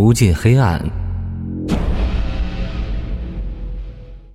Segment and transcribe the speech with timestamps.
[0.00, 0.80] 无尽黑暗，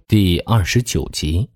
[0.10, 1.50] 第二十九集。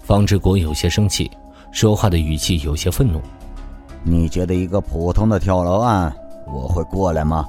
[0.00, 1.30] 方志国有些生气，
[1.70, 3.20] 说话的语气有些愤怒。
[4.02, 6.10] 你觉得一个普通的跳楼案，
[6.46, 7.44] 我会过来吗？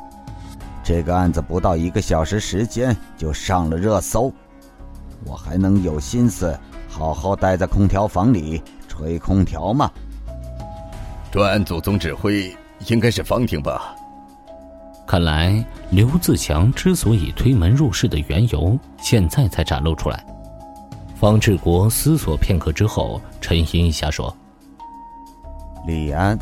[0.83, 4.29] 这个案子不到一个小时时间就上了热搜，
[5.23, 6.59] 我还能有心思
[6.89, 9.89] 好好待在空调房里吹空调吗？
[11.31, 12.53] 专案组总指挥
[12.87, 13.95] 应该是方婷吧？
[15.07, 20.25] 看来刘自强之所以推门入室的缘由，现在才展露出来。
[21.15, 24.35] 方志国思索片刻之后，沉吟一下说
[25.87, 26.37] ：“李安，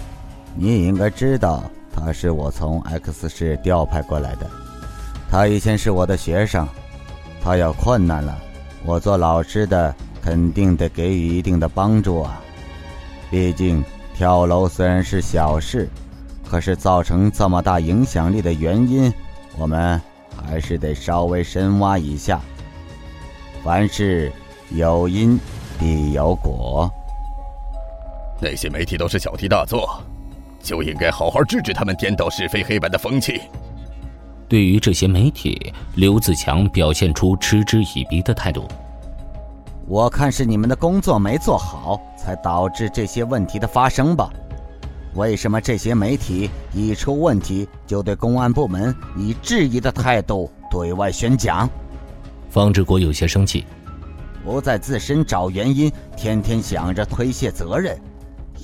[0.56, 4.50] 你也应该知道，他是我从 X 市调派过来的。
[5.30, 6.68] 他以前是我的学生，
[7.42, 8.36] 他有困难了，
[8.84, 12.42] 我做老师的肯定得给予一定的帮助啊。
[13.30, 15.90] 毕竟跳楼虽然是小事，
[16.50, 19.12] 可是造成这么大影响力的原因，
[19.58, 20.02] 我们
[20.46, 22.40] 还是得稍微深挖一下。
[23.64, 24.32] 凡事。”
[24.72, 25.40] 有因
[25.78, 26.90] 必有果。
[28.42, 30.02] 那些媒体都是小题大做，
[30.60, 33.40] 就应该好好治治他们颠倒是非黑白的风气。
[34.50, 38.68] 对于这些媒体，刘自强表现出嗤之以鼻的态度。
[39.88, 44.32] 我看是你们的工作没做好，才导致这些问题的发生吧？
[45.16, 51.70] 为什么这些媒体一出问题就对公安部门以质疑的态度对外宣讲？
[52.50, 53.66] 方志国有些生气。
[54.44, 57.98] 不在自身找原因，天天想着推卸责任，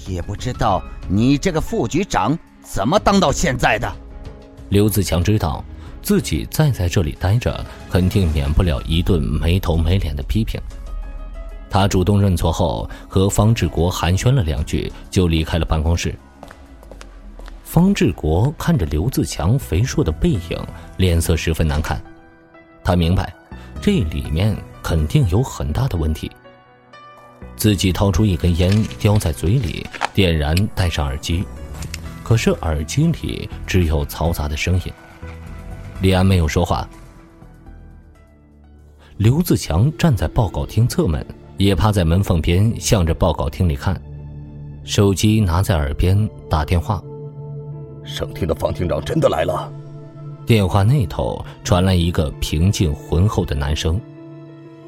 [0.06, 3.90] 也不知道你这个副局长怎么当到现在的。
[4.70, 5.64] 刘自强知道
[6.02, 10.60] 自己再在这里待着，肯定免不了一顿没头没脸的批评。
[11.70, 16.14] 他主动认错后，和方志国寒暄了两句，就离开了办公室。
[17.72, 20.60] 方志国看着刘自强肥硕的背影，
[20.98, 22.04] 脸色十分难看。
[22.84, 23.34] 他明白，
[23.82, 24.54] 这里面。
[24.84, 26.30] 肯定有很大的问题。
[27.56, 31.46] 自己掏出一根烟，叼在嘴里，点燃，戴上耳机。
[32.24, 34.92] 可是耳机里只有嘈杂的声音。
[36.02, 36.86] 李安没有说话。
[39.16, 41.26] 刘自强站在报告厅侧门，
[41.58, 44.02] 也趴在门缝边，向着报告厅里看，
[44.84, 47.02] 手机拿在耳边打电话。
[48.04, 49.72] 省厅的房厅长真的来了。
[50.46, 54.00] 电话那头传来一个平静浑厚的男声。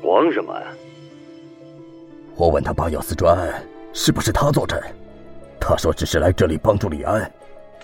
[0.02, 0.54] 慌什么？
[2.36, 3.64] 我问他八幺四专案
[3.94, 4.82] 是不是他坐镇，
[5.60, 7.32] 他说只是来这里帮助李安，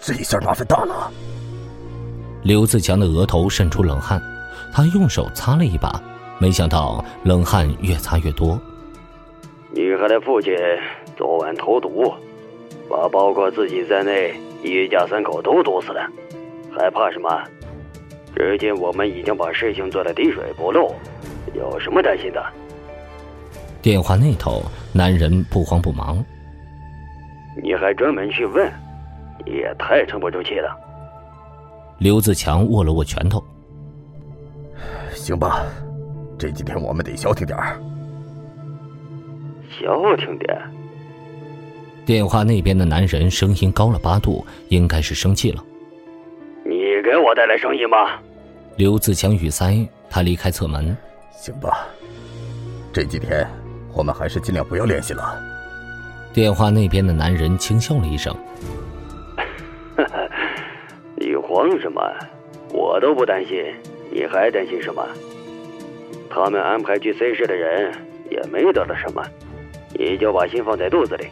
[0.02, 1.12] 这下麻烦大了。
[2.42, 4.22] 刘自强的额头渗出冷汗，
[4.74, 6.02] 他用手擦了一把，
[6.40, 8.60] 没想到冷汗越擦越多。
[9.72, 10.52] 女孩的父亲
[11.16, 12.12] 昨晚投毒，
[12.90, 16.02] 把包括自己在内一家三口都毒死了，
[16.72, 17.30] 还怕什么？
[18.36, 20.94] 如今我们已经把事情做得滴水不漏。
[21.56, 22.46] 有什么担心的？
[23.82, 24.62] 电话那头，
[24.94, 26.24] 男人不慌不忙。
[27.64, 28.72] 你还专门去问，
[29.46, 30.78] 你也太沉不住气了。
[31.98, 33.44] 刘自强握了握拳头。
[35.14, 35.66] 行吧，
[36.38, 37.80] 这几天我们得消停点儿。
[39.70, 40.58] 消停点。
[42.10, 45.64] 电话那边的男人声音高了八度，应该是生气了。
[46.66, 48.20] 你给我带来生意吗？
[48.78, 50.98] 刘自强语塞，他离开侧门。
[51.30, 51.88] 行吧，
[52.92, 53.48] 这几天
[53.94, 55.40] 我们还是尽量不要联系了。
[56.34, 58.36] 电话那边的男人轻笑了一声
[61.16, 62.02] ：“你慌什么？
[62.74, 63.64] 我都不担心，
[64.12, 65.08] 你还担心什么？
[66.28, 67.94] 他们安排去 C 市的人
[68.32, 69.24] 也没得到什么，
[69.94, 71.28] 你就把心放在肚子里。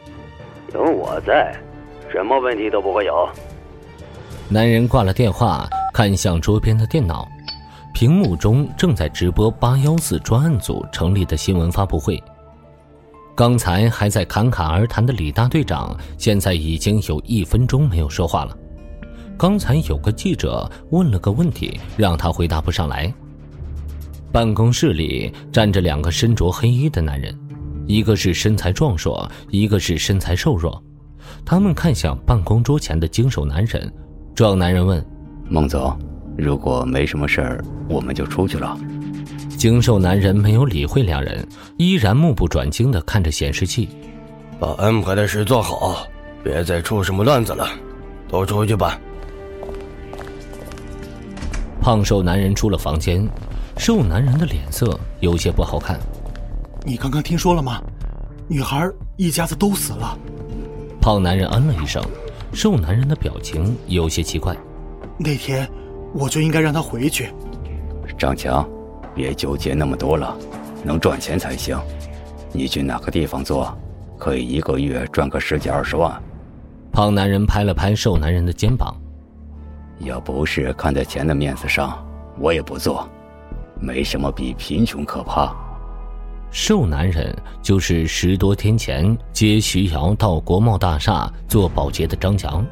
[0.73, 1.55] 有我在，
[2.11, 3.27] 什么问题都不会有。”
[4.49, 7.27] 男人挂了电话，看向桌边的电脑。
[7.93, 12.21] 屏幕中正在直播八幺四专案组成立的新闻发布会。
[13.35, 18.55] 刚才还在侃侃而谈的李大队长，现在已经有一分钟没有说话了。
[19.35, 23.11] 刚才有个记者问了个问题，让他回答不上来。
[24.31, 27.35] 办公室里站着两个身着黑衣的男人，
[27.87, 30.83] 一个是身材壮硕，一个是身材瘦弱。
[31.45, 33.91] 他们看向办公桌前的精瘦男人，
[34.35, 35.03] 壮男人问
[35.49, 35.97] ：“孟总。”
[36.37, 38.77] 如果没什么事儿，我们就出去了。
[39.57, 41.47] 精瘦男人没有理会两人，
[41.77, 43.89] 依然目不转睛地看着显示器。
[44.59, 46.05] 把安排的事做好，
[46.43, 47.67] 别再出什么乱子了。
[48.29, 48.99] 都出去吧。
[51.81, 53.27] 胖瘦男人出了房间，
[53.77, 55.99] 瘦男人的脸色有些不好看。
[56.87, 57.81] 你刚刚听说了吗？
[58.47, 60.17] 女孩一家子都死了。
[61.01, 62.01] 胖男人嗯了一声，
[62.53, 64.55] 瘦男人的表情有些奇怪。
[65.17, 65.69] 那天
[66.13, 67.27] 我就应该让他回去。
[68.17, 68.65] 张强，
[69.13, 70.33] 别纠结那么多了，
[70.81, 71.77] 能赚钱才行。
[72.53, 73.77] 你去哪个地方做，
[74.17, 76.23] 可以一个月赚个十几二十万。
[76.93, 78.95] 胖男人拍了拍瘦男人的肩膀。
[79.99, 82.01] 要不是看在钱的面子上，
[82.39, 83.05] 我也不做。
[83.77, 85.53] 没什么比贫穷可怕。
[86.51, 92.65] 瘦男人就是十多天前接徐瑶到国贸大厦做保洁的张强。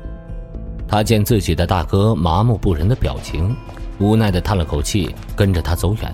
[0.88, 3.56] 他见自己的大哥麻木不仁的表情，
[4.00, 6.13] 无奈的叹了口气，跟着他走远。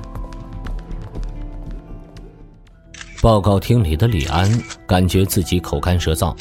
[3.21, 4.49] 报告厅里的李安
[4.87, 6.35] 感觉自己口干舌燥，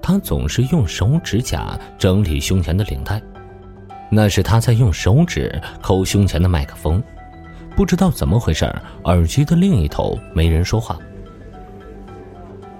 [0.00, 3.20] 他总是用手指甲整理胸前的领带，
[4.10, 7.02] 那是他在用手指抠胸前的麦克风。
[7.74, 8.64] 不知道怎么回事
[9.04, 10.98] 耳机的另一头没人说话。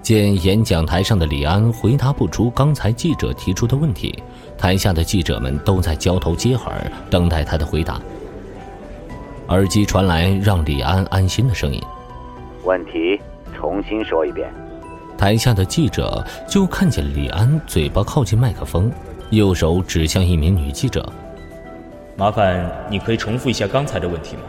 [0.03, 4.23] 见演讲台上的李安回答不出刚才记者提出的问题，
[4.59, 8.01] 台下的记者们都在交头接耳，等待他的回答。
[9.49, 11.81] 耳机传来让李安安心的声音
[12.65, 13.21] ：“问题
[13.55, 14.53] 重新说一遍。”
[15.17, 18.91] 台下的记者就看见李安嘴巴靠近麦克风，
[19.31, 21.09] 右手指向一名女记者
[22.17, 24.43] ：“麻烦你可以重复一下刚才的问题吗？”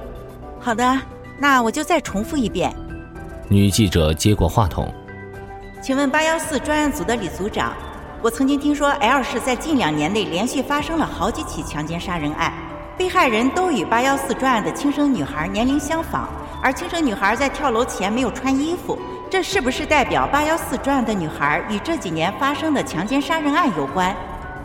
[0.63, 0.98] 好的，
[1.38, 2.74] 那我就再重复一遍。
[3.50, 4.89] 女记者接过话筒，
[5.81, 7.74] 请问八幺四专案组的李组长，
[8.21, 12.54] 我曾经听说 L 市在近两年内连续发生了好几起强奸杀人案，
[12.98, 16.30] 被害人都与八幺四专案的轻生女孩年龄相仿，
[16.62, 18.98] 而轻生女孩在跳楼前没有穿衣服，
[19.30, 24.16] 这是不是代表八幺四专案的女孩与这几年发生的强奸杀人案有关？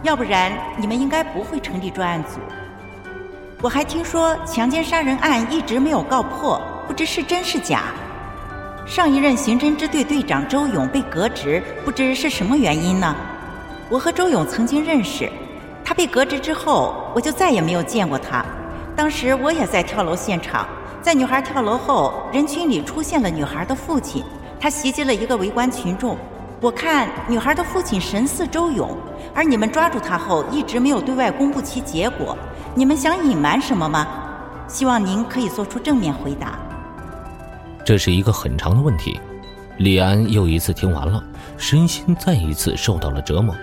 [0.05, 2.39] 要不然你们应该不会成立专案组。
[3.61, 7.87] 我还听说强奸杀人案一直没有告破，不知是真是假。
[8.87, 13.13] 上一任刑侦支队队长周勇被革职，不知是什么原因呢？
[13.89, 15.29] 我和周勇曾经认识，
[15.85, 18.45] 他被革职之后，我就再也没有见过他。
[18.95, 20.65] 当时我也在跳楼现场，
[21.03, 24.23] 在女孩跳楼后，人群里出现了女孩的父亲，
[24.61, 26.17] 他袭击了一个围观群众。
[26.61, 28.97] 我看女孩的父亲神似周勇，
[29.35, 32.39] 而你们抓住他后，一直没有对外公布其结果。
[32.75, 34.07] 你们想隐瞒什么吗？
[34.69, 36.59] 希望您可以做出正面回答。
[37.85, 39.19] 这是一个很长的问题，
[39.79, 41.25] 李安又一次听完了，
[41.57, 43.55] 身心再一次受到了折磨。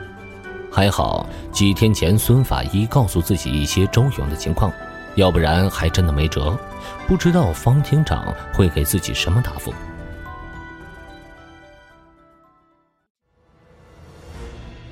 [0.71, 4.71] 还好几天前孙法医告诉自己一些周勇的情况，
[5.15, 6.57] 要不然还真的没辙。
[7.07, 9.71] 不知道方厅长会给自己什么答复。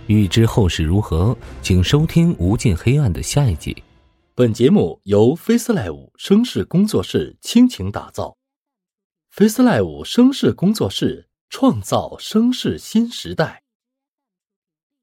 [0.06, 3.76] 欲知后事如何，请收听《无尽黑暗》的下一集。
[4.36, 8.36] 本节目由 FaceLive 声势工作室倾情打造
[9.32, 13.63] ，FaceLive 声势工作室创造声势新时代。